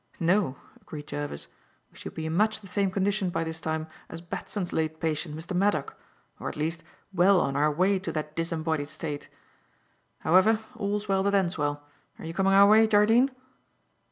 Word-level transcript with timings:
"No," 0.19 0.57
agreed 0.81 1.05
Jervis. 1.05 1.47
"We 1.91 1.97
should 1.99 2.15
be 2.15 2.25
in 2.25 2.33
much 2.33 2.59
the 2.61 2.65
same 2.65 2.89
condition 2.89 3.29
by 3.29 3.43
this 3.43 3.61
time 3.61 3.85
as 4.09 4.19
Batson's 4.19 4.73
late 4.73 4.99
patient, 4.99 5.35
Mr. 5.35 5.55
Maddock, 5.55 5.95
or 6.39 6.49
at 6.49 6.55
least, 6.55 6.83
well 7.13 7.39
on 7.39 7.55
our 7.55 7.71
way 7.71 7.99
to 7.99 8.11
that 8.13 8.35
disembodied 8.35 8.89
state. 8.89 9.29
However, 10.21 10.57
all's 10.75 11.07
well 11.07 11.21
that 11.21 11.35
ends 11.35 11.55
well. 11.59 11.83
Are 12.17 12.25
you 12.25 12.33
coming 12.33 12.53
our 12.53 12.67
way, 12.67 12.87
Jardine?" 12.87 13.29